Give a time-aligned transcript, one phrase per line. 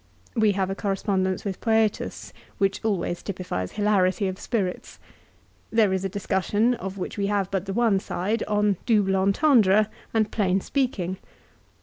[0.33, 4.97] We have a corre spondence with Foetus, which always typifies hilarity of spirits.
[5.69, 9.91] There is a discussion, of which we have but the one side, on" double entendre"
[10.15, 11.17] and plain speaking.